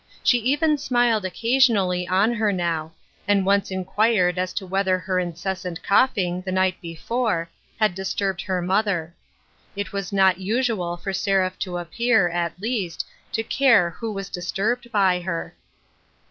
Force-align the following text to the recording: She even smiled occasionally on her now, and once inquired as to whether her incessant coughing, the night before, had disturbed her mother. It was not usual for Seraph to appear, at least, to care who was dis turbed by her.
She 0.23 0.39
even 0.39 0.79
smiled 0.79 1.25
occasionally 1.25 2.07
on 2.07 2.33
her 2.33 2.51
now, 2.51 2.93
and 3.27 3.45
once 3.45 3.69
inquired 3.69 4.39
as 4.39 4.51
to 4.53 4.65
whether 4.65 4.97
her 4.97 5.19
incessant 5.19 5.83
coughing, 5.83 6.41
the 6.41 6.51
night 6.51 6.81
before, 6.81 7.51
had 7.79 7.93
disturbed 7.93 8.41
her 8.41 8.63
mother. 8.63 9.13
It 9.75 9.93
was 9.93 10.11
not 10.11 10.39
usual 10.39 10.97
for 10.97 11.13
Seraph 11.13 11.59
to 11.59 11.77
appear, 11.77 12.29
at 12.29 12.59
least, 12.59 13.05
to 13.33 13.43
care 13.43 13.91
who 13.91 14.11
was 14.11 14.29
dis 14.29 14.51
turbed 14.51 14.91
by 14.91 15.19
her. 15.19 15.55